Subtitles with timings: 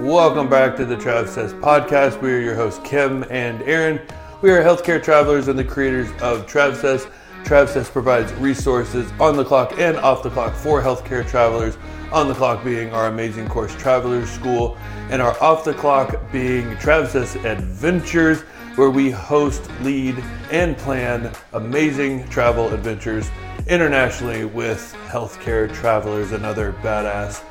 [0.00, 2.22] Welcome back to the Travsessed podcast.
[2.22, 4.00] We are your hosts, Kim and Aaron.
[4.40, 7.06] We are healthcare travelers and the creators of Travsessed.
[7.44, 11.76] Says provides resources on the clock and off the clock for healthcare travelers.
[12.12, 14.78] On the clock being our amazing course Travelers School,
[15.10, 18.40] and our off the clock being Travsessed Adventures,
[18.76, 20.16] where we host, lead,
[20.50, 23.30] and plan amazing travel adventures
[23.66, 27.44] internationally with healthcare travelers and other badass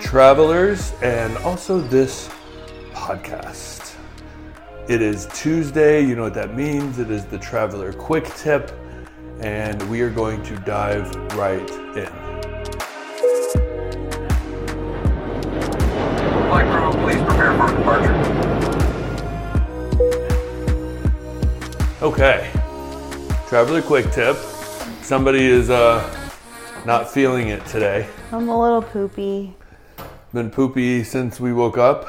[0.00, 2.28] travelers, and also this
[2.92, 3.94] podcast.
[4.88, 6.98] It is Tuesday, you know what that means.
[6.98, 8.70] It is the Traveler Quick Tip,
[9.40, 12.06] and we are going to dive right in.
[16.46, 18.14] Flight crew, please prepare for departure.
[22.02, 22.50] Okay,
[23.48, 24.36] Traveler Quick Tip.
[25.02, 26.02] Somebody is uh,
[26.84, 28.08] not feeling it today.
[28.30, 29.54] I'm a little poopy.
[30.36, 32.06] Been poopy since we woke up.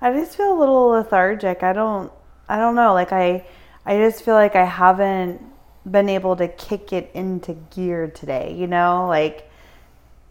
[0.00, 1.62] I just feel a little lethargic.
[1.62, 2.10] I don't
[2.48, 2.94] I don't know.
[2.94, 3.44] Like I
[3.84, 5.42] I just feel like I haven't
[5.84, 9.06] been able to kick it into gear today, you know?
[9.08, 9.50] Like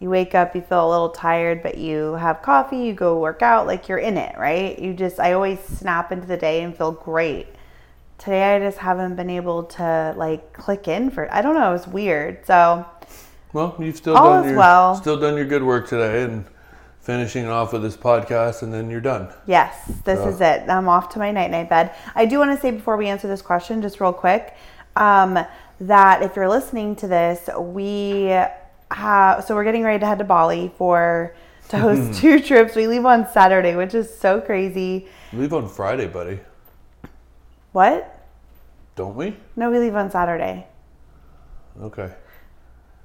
[0.00, 3.42] you wake up, you feel a little tired, but you have coffee, you go work
[3.42, 4.76] out, like you're in it, right?
[4.76, 7.46] You just I always snap into the day and feel great.
[8.18, 11.86] Today I just haven't been able to like click in for I don't know, it's
[11.86, 12.44] weird.
[12.44, 12.84] So
[13.52, 14.96] Well, you've still All done your well.
[14.96, 16.44] still done your good work today, and
[17.06, 19.28] finishing off with this podcast, and then you're done.
[19.46, 20.68] Yes, this So- is it.
[20.68, 21.92] I'm off to my night night bed.
[22.16, 24.54] I do want to say before we answer this question, just real quick,
[24.96, 25.38] um,
[25.80, 28.34] that if you're listening to this, we
[28.90, 31.32] have so we're getting ready to head to Bali for
[31.68, 32.74] to host two trips.
[32.74, 35.06] We leave on Saturday, which is so crazy.
[35.32, 36.40] Leave on Friday, buddy.
[37.70, 38.12] What?
[38.96, 39.36] Don't we?
[39.54, 40.66] No, we leave on Saturday.
[41.80, 42.10] Okay.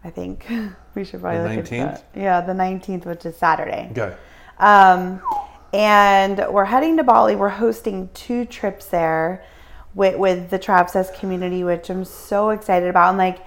[0.04, 0.46] I think
[0.96, 2.06] we should probably The look at that.
[2.16, 3.90] Yeah, the 19th, which is Saturday.
[3.92, 4.16] Okay.
[4.58, 5.22] Um,
[5.74, 7.36] and we're heading to Bali.
[7.36, 9.44] We're hosting two trips there
[9.94, 13.10] with, with the Travsessed community, which I'm so excited about.
[13.10, 13.40] And like,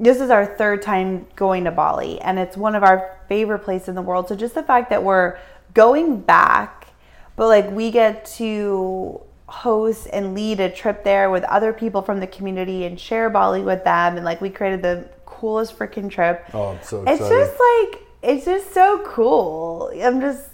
[0.00, 3.88] this is our third time going to Bali, and it's one of our favorite places
[3.88, 4.28] in the world.
[4.28, 5.38] So just the fact that we're
[5.74, 6.88] going back,
[7.36, 12.18] but like we get to host and lead a trip there with other people from
[12.18, 15.08] the community and share Bali with them, and like we created the
[15.40, 16.44] coolest freaking trip.
[16.52, 19.90] Oh, I'm so It's just like it's just so cool.
[19.94, 20.46] I'm just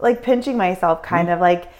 [0.00, 1.70] like pinching myself, kind of like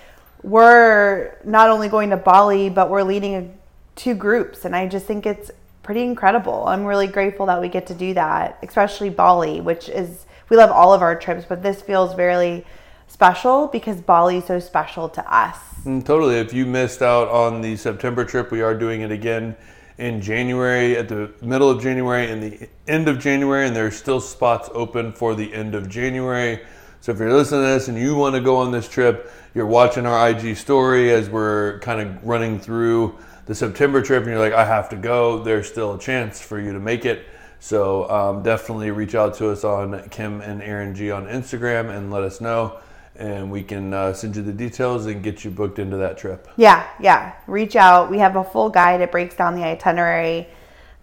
[0.45, 3.49] we're not only going to Bali, but we're leading a,
[3.97, 5.51] two groups, and I just think it's
[5.83, 6.67] pretty incredible.
[6.69, 10.71] I'm really grateful that we get to do that, especially Bali, which is we love
[10.71, 12.65] all of our trips, but this feels very
[13.09, 15.59] special because Bali is so special to us.
[15.85, 16.37] Mm, totally.
[16.37, 19.57] If you missed out on the September trip, we are doing it again
[19.99, 24.21] in January, at the middle of January and the end of January, and there's still
[24.21, 26.61] spots open for the end of January.
[27.01, 29.67] So if you're listening to this and you want to go on this trip, you're
[29.67, 34.41] watching our IG story as we're kind of running through the September trip, and you're
[34.41, 35.43] like, I have to go.
[35.43, 37.27] There's still a chance for you to make it.
[37.61, 42.11] So um, definitely reach out to us on Kim and Aaron G on Instagram and
[42.11, 42.79] let us know,
[43.19, 46.49] and we can uh, send you the details and get you booked into that trip.
[46.57, 47.35] Yeah, yeah.
[47.47, 48.11] Reach out.
[48.11, 49.01] We have a full guide.
[49.01, 50.49] It breaks down the itinerary,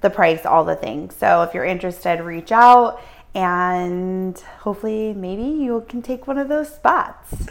[0.02, 1.16] the price, all the things.
[1.16, 3.02] So if you're interested, reach out
[3.36, 7.48] and hopefully maybe you can take one of those spots.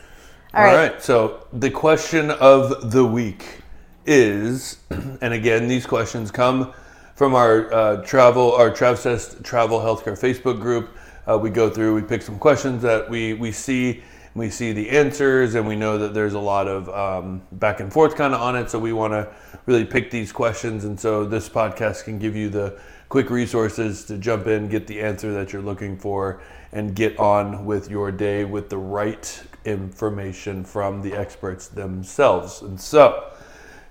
[0.54, 1.02] All right.
[1.02, 3.62] So the question of the week
[4.06, 6.72] is, and again, these questions come
[7.14, 10.90] from our uh, travel, our Travsessed Travel Healthcare Facebook group.
[11.26, 14.02] Uh, we go through, we pick some questions that we we see,
[14.34, 17.92] we see the answers, and we know that there's a lot of um, back and
[17.92, 18.70] forth kind of on it.
[18.70, 19.28] So we want to
[19.66, 22.78] really pick these questions, and so this podcast can give you the
[23.08, 26.40] quick resources to jump in, get the answer that you're looking for,
[26.72, 32.62] and get on with your day with the right information from the experts themselves.
[32.62, 33.32] And so,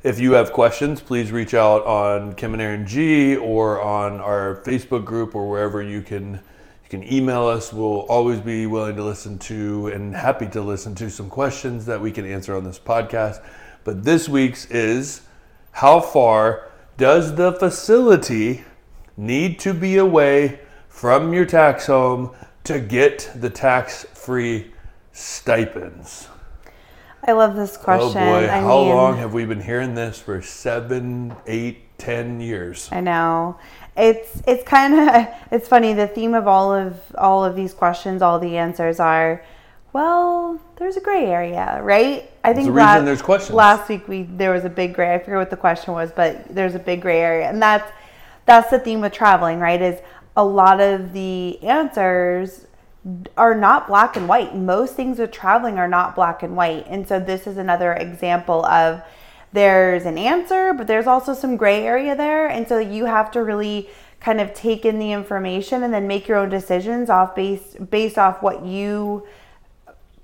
[0.04, 4.60] if you have questions, please reach out on Kim and Aaron G or on our
[4.66, 6.40] Facebook group or wherever you can
[6.92, 7.72] can email us.
[7.72, 12.02] We'll always be willing to listen to and happy to listen to some questions that
[12.02, 13.42] we can answer on this podcast.
[13.86, 15.22] But this week's is
[15.72, 18.66] how far does the facility
[19.16, 20.60] need to be away
[20.90, 22.36] from your tax home
[22.66, 24.72] to get the tax-free
[25.14, 26.28] stipends?
[27.26, 28.22] I love this question.
[28.22, 30.42] Oh boy, I how mean, long have we been hearing this for?
[30.42, 32.90] Seven, eight, ten years.
[32.92, 33.58] I know.
[33.98, 35.94] It's it's kind of it's funny.
[35.94, 39.44] The theme of all of all of these questions, all the answers are,
[39.94, 42.32] well, there's a gray area, right?
[42.44, 43.56] I think the reason there's questions.
[43.56, 45.14] Last week we there was a big gray.
[45.14, 47.92] I forget what the question was, but there's a big gray area, and that's
[48.46, 49.82] that's the theme with traveling, right?
[49.82, 50.00] Is
[50.36, 52.66] a lot of the answers
[53.36, 54.56] are not black and white.
[54.56, 56.86] Most things with traveling are not black and white.
[56.88, 59.02] And so this is another example of
[59.54, 62.48] there's an answer, but there's also some gray area there.
[62.48, 63.90] And so you have to really
[64.20, 68.18] kind of take in the information and then make your own decisions off based based
[68.18, 69.28] off what you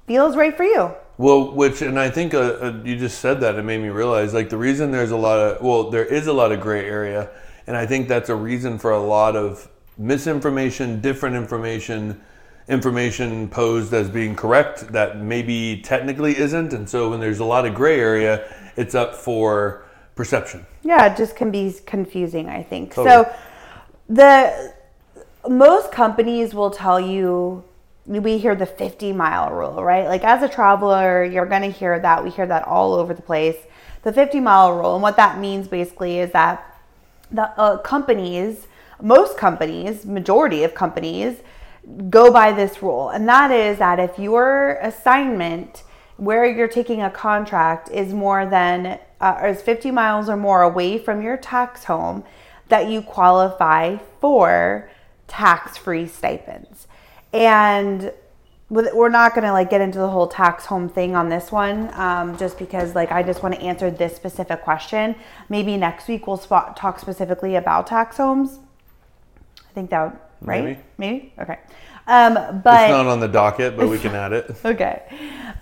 [0.05, 0.91] feel is right for you.
[1.17, 4.35] Well, which, and I think uh, uh, you just said that, it made me realize
[4.35, 7.29] like the reason there's a lot of, well, there is a lot of gray area.
[7.65, 12.21] And I think that's a reason for a lot of misinformation, different information,
[12.69, 16.71] information posed as being correct that maybe technically isn't.
[16.71, 18.47] And so when there's a lot of gray area,
[18.77, 19.83] it's up for
[20.15, 20.65] perception.
[20.83, 22.93] Yeah, it just can be confusing, I think.
[22.93, 23.25] Totally.
[23.25, 23.35] So
[24.07, 24.73] the
[25.49, 27.63] most companies will tell you
[28.05, 30.05] we hear the 50 mile rule, right?
[30.05, 32.23] Like as a traveler, you're going to hear that.
[32.23, 33.57] We hear that all over the place.
[34.03, 34.93] The 50 mile rule.
[34.93, 36.63] And what that means basically is that
[37.31, 38.67] the uh, companies,
[39.01, 41.39] most companies, majority of companies,
[42.09, 43.09] go by this rule.
[43.09, 45.83] And that is that if your assignment
[46.17, 50.97] where you're taking a contract is more than uh, is 50 miles or more away
[50.97, 52.23] from your tax home,
[52.69, 54.89] that you qualify for
[55.27, 56.87] tax-free stipends.
[57.33, 58.11] And
[58.69, 61.89] we're not going to like get into the whole tax home thing on this one
[61.93, 65.15] um, just because like i just want to answer this specific question.
[65.47, 68.59] Maybe next week we'll spot, talk specifically about tax homes.
[69.69, 70.63] I think that would right?
[70.63, 70.79] Maybe.
[70.97, 71.33] maybe?
[71.39, 71.59] Okay
[72.07, 74.55] um, but It's not on the docket, but we can add it.
[74.65, 75.03] Okay.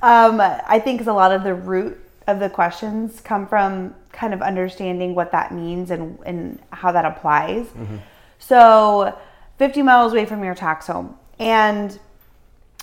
[0.02, 4.42] Um, I think a lot of the root of the questions come from kind of
[4.42, 7.66] understanding what that means and, and how that applies.
[8.40, 9.18] So,
[9.58, 11.18] 50 miles away from your tax home.
[11.40, 11.98] And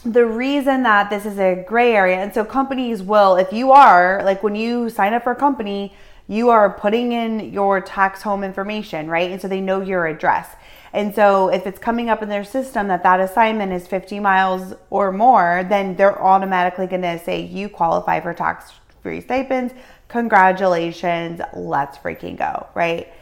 [0.05, 4.23] the reason that this is a gray area, and so companies will, if you are,
[4.25, 5.95] like when you sign up for a company,
[6.29, 9.31] you are putting in your tax home information, right?
[9.31, 10.49] And so they know your address.
[10.93, 14.75] And so if it's coming up in their system that that assignment is 50 miles
[14.91, 18.73] or more, then they're automatically going to say you qualify for tax
[19.03, 19.73] free stipends.
[20.09, 23.13] Congratulations, let's freaking go, right?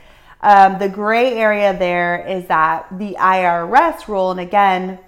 [0.42, 4.98] Um, the gray area there is that the IRS rule, and again,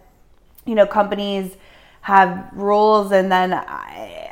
[0.64, 1.56] you know, companies
[2.02, 3.50] have rules and then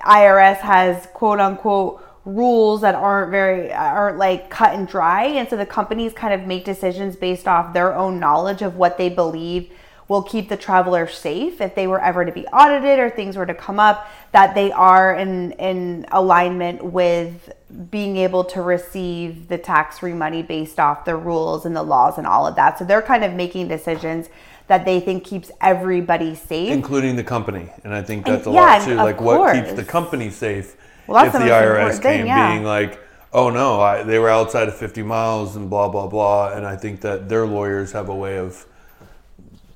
[0.04, 5.56] IRS has quote unquote rules that aren't very aren't like cut and dry and so
[5.56, 9.70] the companies kind of make decisions based off their own knowledge of what they believe
[10.06, 13.46] will keep the traveler safe if they were ever to be audited or things were
[13.46, 17.50] to come up that they are in in alignment with
[17.90, 22.26] being able to receive the tax-free money based off the rules and the laws and
[22.26, 24.28] all of that so they're kind of making decisions
[24.66, 27.70] that they think keeps everybody safe including the company.
[27.82, 28.94] And I think that's a yeah, lot too.
[28.94, 30.76] Like what keeps the company safe
[31.10, 32.52] Well, if the the IRS important thing, came yeah.
[32.52, 33.00] being like,
[33.32, 36.52] oh no, I, they were outside of 50 miles and blah, blah, blah.
[36.52, 38.66] And I think that their lawyers have a way of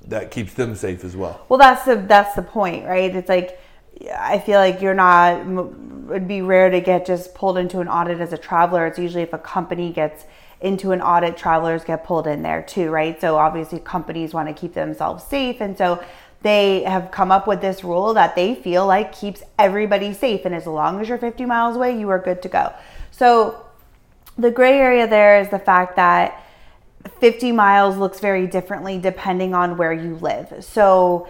[0.07, 1.45] that keeps them safe as well.
[1.49, 3.13] Well, that's the that's the point, right?
[3.15, 3.59] It's like
[4.13, 5.41] I feel like you're not.
[6.09, 8.85] It'd be rare to get just pulled into an audit as a traveler.
[8.85, 10.25] It's usually if a company gets
[10.61, 13.19] into an audit, travelers get pulled in there too, right?
[13.19, 16.03] So obviously, companies want to keep themselves safe, and so
[16.41, 20.45] they have come up with this rule that they feel like keeps everybody safe.
[20.45, 22.73] And as long as you're 50 miles away, you are good to go.
[23.11, 23.65] So
[24.37, 26.43] the gray area there is the fact that
[27.19, 30.63] 50 miles looks very differently depending on where you live.
[30.63, 31.27] So,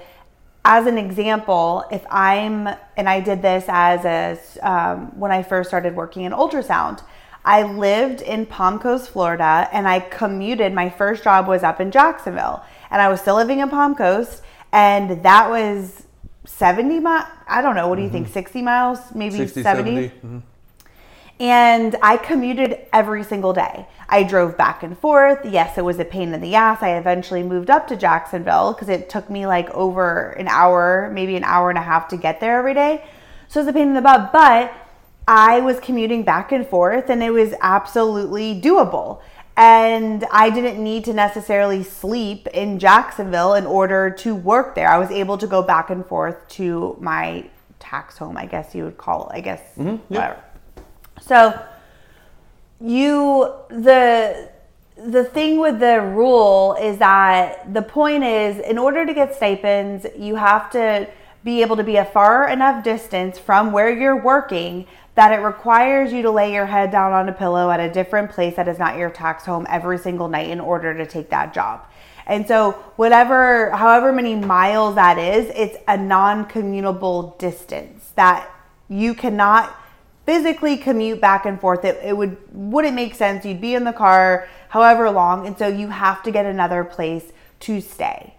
[0.68, 5.70] as an example, if I'm, and I did this as a, um, when I first
[5.70, 7.04] started working in ultrasound,
[7.44, 10.74] I lived in Palm Coast, Florida, and I commuted.
[10.74, 14.42] My first job was up in Jacksonville, and I was still living in Palm Coast,
[14.76, 16.04] and that was
[16.44, 17.28] 70 miles.
[17.48, 17.88] I don't know.
[17.88, 18.28] What do you think?
[18.28, 19.00] 60 miles?
[19.16, 20.10] Maybe 60, 70?
[20.10, 20.28] 70.
[20.28, 20.42] mhm.
[21.38, 23.88] And I commuted every single day.
[24.08, 25.40] I drove back and forth.
[25.46, 26.82] Yes, it was a pain in the ass.
[26.82, 31.36] I eventually moved up to Jacksonville because it took me like over an hour, maybe
[31.36, 33.04] an hour and a half to get there every day.
[33.48, 34.74] So it was a pain in the butt, but
[35.28, 39.22] I was commuting back and forth and it was absolutely doable.
[39.58, 44.90] And I didn't need to necessarily sleep in Jacksonville in order to work there.
[44.90, 48.84] I was able to go back and forth to my tax home, I guess you
[48.84, 49.96] would call it, I guess, mm-hmm.
[50.14, 50.44] whatever.
[51.22, 51.58] So
[52.82, 54.50] you the
[54.98, 60.06] the thing with the rule is that the point is in order to get stipends,
[60.18, 61.08] you have to
[61.44, 66.12] be able to be a far enough distance from where you're working that it requires
[66.12, 68.78] you to lay your head down on a pillow at a different place that is
[68.78, 71.86] not your tax home every single night in order to take that job.
[72.28, 78.50] And so, whatever, however many miles that is, it's a non commutable distance that
[78.90, 79.76] you cannot
[80.26, 81.86] physically commute back and forth.
[81.86, 83.46] It, it would wouldn't make sense.
[83.46, 87.32] You'd be in the car however long, and so you have to get another place
[87.62, 88.34] to stay.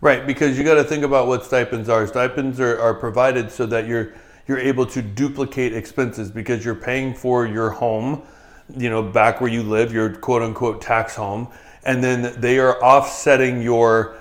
[0.00, 2.06] Right, because you got to think about what stipends are.
[2.06, 4.12] Stipends are, are provided so that you're
[4.46, 8.22] you're able to duplicate expenses because you're paying for your home,
[8.76, 11.48] you know, back where you live, your quote unquote tax home,
[11.84, 14.16] and then they are offsetting your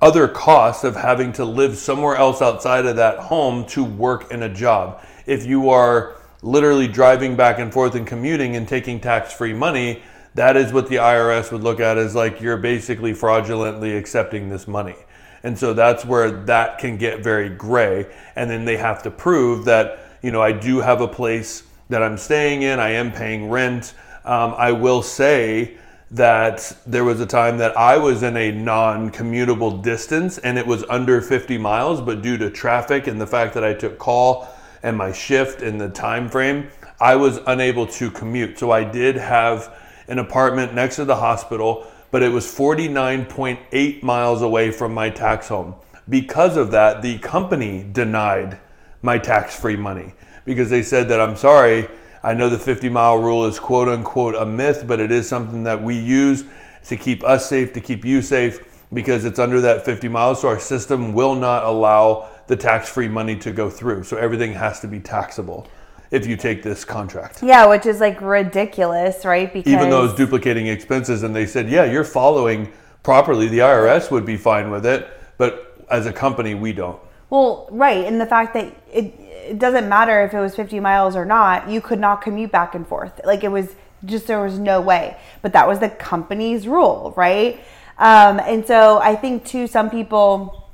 [0.00, 4.42] other costs of having to live somewhere else outside of that home to work in
[4.42, 5.02] a job.
[5.24, 10.02] If you are literally driving back and forth and commuting and taking tax free money,
[10.34, 14.68] that is what the IRS would look at as like you're basically fraudulently accepting this
[14.68, 14.96] money.
[15.42, 18.06] And so that's where that can get very gray.
[18.34, 22.02] And then they have to prove that, you know, I do have a place that
[22.02, 23.94] I'm staying in, I am paying rent.
[24.24, 25.76] Um, I will say
[26.10, 30.66] that there was a time that I was in a non commutable distance and it
[30.66, 34.48] was under 50 miles, but due to traffic and the fact that I took call
[34.82, 36.68] and my shift and the time frame,
[37.00, 38.58] I was unable to commute.
[38.58, 39.74] So I did have
[40.08, 45.48] an apartment next to the hospital but it was 49.8 miles away from my tax
[45.48, 45.74] home.
[46.08, 48.58] Because of that, the company denied
[49.02, 51.88] my tax free money because they said that I'm sorry,
[52.22, 55.64] I know the 50 mile rule is quote unquote a myth, but it is something
[55.64, 56.44] that we use
[56.86, 60.40] to keep us safe, to keep you safe, because it's under that 50 miles.
[60.40, 64.04] So our system will not allow the tax free money to go through.
[64.04, 65.68] So everything has to be taxable
[66.10, 67.42] if you take this contract.
[67.42, 69.52] Yeah, which is like ridiculous, right?
[69.52, 72.72] Because Even though it's duplicating expenses, and they said, yeah, you're following
[73.02, 75.08] properly, the IRS would be fine with it,
[75.38, 77.00] but as a company, we don't.
[77.30, 79.12] Well, right, and the fact that it
[79.46, 82.74] it doesn't matter if it was 50 miles or not, you could not commute back
[82.74, 83.20] and forth.
[83.24, 85.16] Like it was just there was no way.
[85.42, 87.60] But that was the company's rule, right?
[87.98, 90.68] Um, and so I think too, some people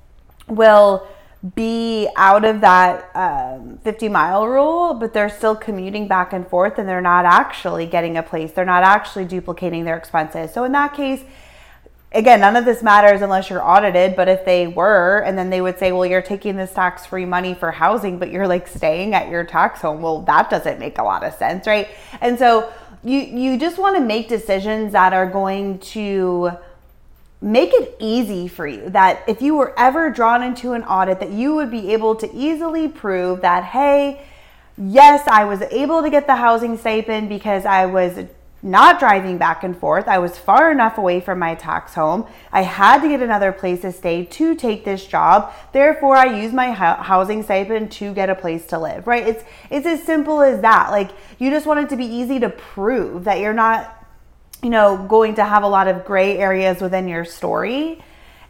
[0.48, 1.06] will
[1.54, 6.78] be out of that um, 50 mile rule, but they're still commuting back and forth
[6.78, 8.52] and they're not actually getting a place.
[8.52, 10.52] They're not actually duplicating their expenses.
[10.54, 11.25] So in that case,
[12.12, 14.14] again, none of this matters unless you're audited.
[14.14, 17.25] But if they were, and then they would say, well, you're taking this tax free
[17.25, 20.00] money for housing, but you're like staying at your tax home.
[20.00, 21.88] Well, that doesn't make a lot of sense, right?
[22.20, 22.72] And so
[23.02, 26.52] you, you just want to make decisions that are going to
[27.42, 31.30] make it easy for you that if you were ever drawn into an audit that
[31.30, 34.25] you would be able to easily prove that hey
[34.78, 38.25] yes i was able to get the housing stipend because i was
[38.62, 40.06] not driving back and forth.
[40.06, 42.26] I was far enough away from my tax home.
[42.52, 45.52] I had to get another place to stay to take this job.
[45.72, 49.26] Therefore i use my housing stipend to get a place to live right?
[49.26, 50.90] It's it's as simple as that.
[50.90, 53.99] Like you just want it to be easy to prove that you're not
[54.62, 58.02] you know, going to have a lot of gray areas within your story.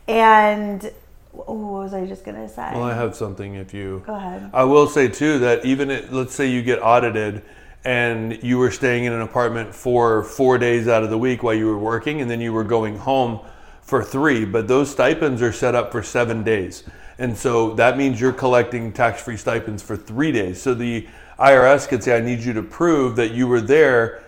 [0.07, 0.93] And
[1.35, 2.71] oh, what was I just gonna say?
[2.73, 3.55] Well, I have something.
[3.55, 6.83] If you go ahead, I will say too that even it, let's say you get
[6.83, 7.43] audited
[7.85, 11.55] and you were staying in an apartment for four days out of the week while
[11.55, 13.41] you were working, and then you were going home
[13.81, 16.85] for three, but those stipends are set up for seven days.
[17.19, 20.63] And so that means you're collecting tax free stipends for three days.
[20.63, 24.23] So the IRS could say, I need you to prove that you were there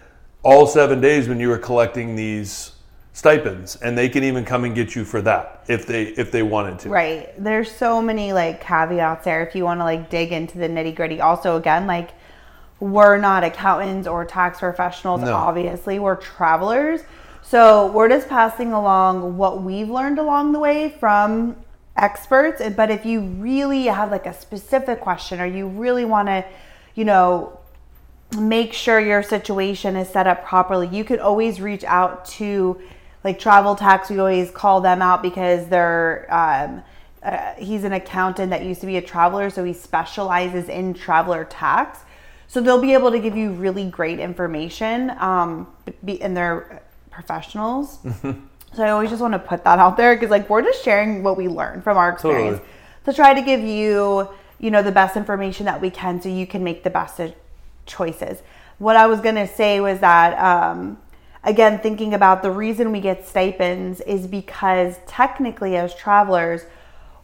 [0.44, 2.72] all seven days when you were collecting these
[3.14, 6.42] stipends and they can even come and get you for that if they if they
[6.42, 6.88] wanted to.
[6.88, 7.32] Right.
[7.42, 10.94] There's so many like caveats there if you want to like dig into the nitty
[10.94, 12.10] gritty also again like
[12.80, 15.32] we're not accountants or tax professionals no.
[15.32, 15.98] obviously.
[15.98, 17.00] We're travelers.
[17.42, 21.56] So we're just passing along what we've learned along the way from
[21.96, 26.44] experts but if you really have like a specific question or you really want to
[26.96, 27.56] you know
[28.38, 30.88] make sure your situation is set up properly.
[30.88, 32.80] You could always reach out to
[33.22, 34.10] like travel tax.
[34.10, 36.82] We always call them out because they're um,
[37.22, 41.44] uh, he's an accountant that used to be a traveler, so he specializes in traveler
[41.44, 42.00] tax.
[42.48, 45.66] So they'll be able to give you really great information, um,
[46.04, 47.98] be, and they're professionals.
[48.22, 51.22] so I always just want to put that out there because like we're just sharing
[51.22, 52.72] what we learned from our experience totally.
[53.06, 54.28] to try to give you
[54.58, 57.16] you know the best information that we can so you can make the best
[57.86, 58.42] choices.
[58.78, 60.98] What I was going to say was that, um,
[61.42, 66.62] again, thinking about the reason we get stipends is because technically, as travelers,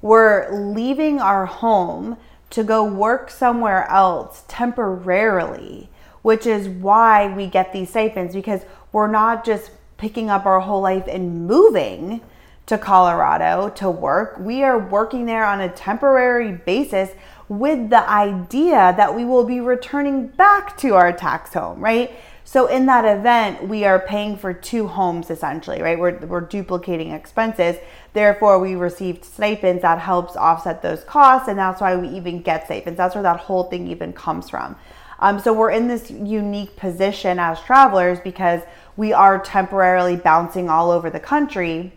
[0.03, 2.17] we're leaving our home
[2.51, 5.89] to go work somewhere else temporarily,
[6.23, 8.63] which is why we get these stipends because
[8.93, 12.21] we're not just picking up our whole life and moving
[12.67, 14.39] to Colorado to work.
[14.39, 17.11] We are working there on a temporary basis
[17.51, 22.13] with the idea that we will be returning back to our tax home, right?
[22.45, 25.99] So in that event, we are paying for two homes essentially, right?
[25.99, 27.75] We're, we're duplicating expenses.
[28.13, 32.67] Therefore, we received stipends that helps offset those costs, and that's why we even get
[32.67, 32.97] stipends.
[32.97, 34.77] That's where that whole thing even comes from.
[35.19, 38.63] Um, so we're in this unique position as travelers because
[38.97, 41.93] we are temporarily bouncing all over the country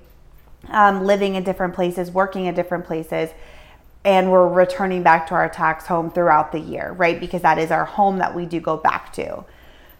[0.69, 3.29] um, living in different places, working in different places,
[4.05, 7.19] and we're returning back to our tax home throughout the year, right?
[7.19, 9.43] Because that is our home that we do go back to.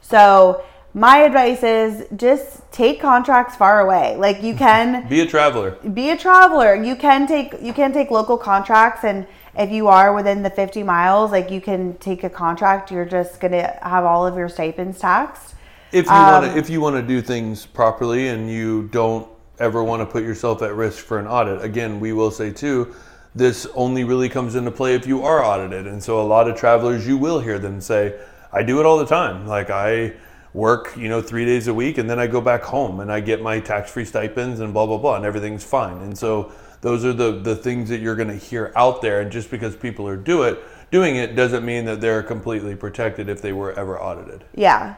[0.02, 0.64] So,
[0.96, 4.16] my advice is just take contracts far away.
[4.16, 5.72] Like you can Be a traveler.
[5.72, 6.76] be a traveler.
[6.76, 9.26] You can take you can take local contracts and
[9.58, 13.40] if you are within the 50 miles, like you can take a contract, you're just
[13.40, 15.56] going to have all of your stipends taxed.
[15.92, 19.28] If you Um, want to, if you want to do things properly and you don't
[19.60, 22.94] ever want to put yourself at risk for an audit, again, we will say too,
[23.36, 25.88] this only really comes into play if you are audited.
[25.88, 28.16] And so, a lot of travelers, you will hear them say,
[28.52, 29.48] "I do it all the time.
[29.48, 30.14] Like I
[30.54, 33.20] work, you know, three days a week, and then I go back home and I
[33.22, 37.14] get my tax-free stipends and blah blah blah, and everything's fine." And so, those are
[37.14, 39.22] the the things that you're going to hear out there.
[39.22, 40.60] And just because people are do it,
[40.92, 44.44] doing it, doesn't mean that they're completely protected if they were ever audited.
[44.56, 44.96] Yeah.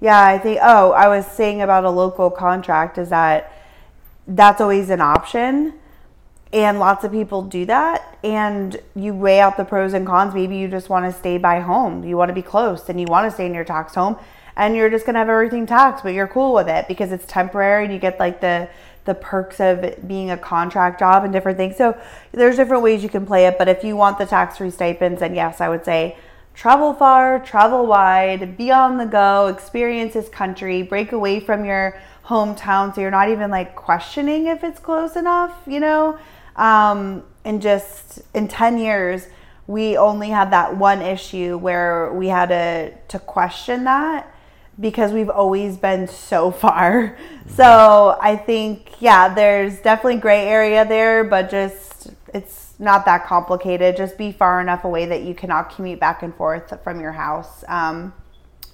[0.00, 3.52] Yeah, I think oh, I was saying about a local contract is that
[4.26, 5.74] that's always an option
[6.52, 10.34] and lots of people do that and you weigh out the pros and cons.
[10.34, 12.02] Maybe you just want to stay by home.
[12.04, 14.16] You want to be close and you want to stay in your tax home
[14.56, 17.24] and you're just going to have everything taxed but you're cool with it because it's
[17.26, 18.68] temporary and you get like the
[19.06, 21.76] the perks of being a contract job and different things.
[21.76, 21.98] So
[22.32, 25.20] there's different ways you can play it but if you want the tax free stipends
[25.20, 26.16] then yes i would say
[26.54, 31.98] travel far travel wide be on the go experience this country break away from your
[32.26, 36.18] hometown so you're not even like questioning if it's close enough you know
[36.60, 39.26] um, and just in 10 years
[39.66, 44.32] we only had that one issue where we had to to question that
[44.78, 47.16] because we've always been so far
[47.48, 53.96] so i think yeah there's definitely gray area there but just it's not that complicated
[53.96, 57.64] just be far enough away that you cannot commute back and forth from your house
[57.68, 58.12] um,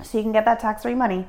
[0.03, 1.27] so you can get that tax-free money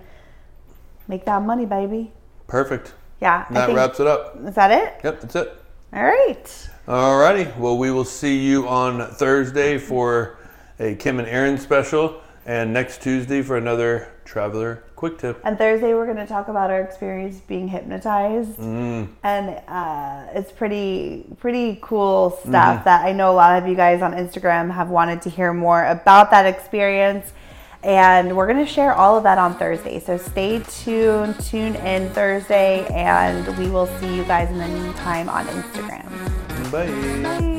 [1.08, 2.12] make that money baby
[2.48, 2.94] Perfect.
[3.22, 4.38] yeah And that wraps it up.
[4.46, 5.62] is that it Yep, that's it.
[5.94, 7.58] All right Alrighty.
[7.58, 10.38] Well, we will see you on Thursday for
[10.80, 15.40] a Kim and Aaron special, and next Tuesday for another traveler quick tip.
[15.44, 18.58] And Thursday, we're going to talk about our experience being hypnotized,
[19.24, 24.02] and uh, it's pretty pretty cool stuff that I know a lot of you guys
[24.02, 27.34] on Instagram have wanted to hear more about that experience.
[27.84, 30.00] And we're going to share all of that on Thursday.
[30.00, 35.30] So stay tuned, tune in Thursday, and we will see you guys in the meantime
[35.30, 36.72] on Instagram.
[36.72, 37.40] Bye.
[37.40, 37.57] Bye.